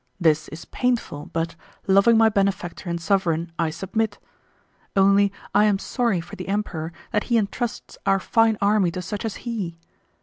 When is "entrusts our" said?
7.37-8.19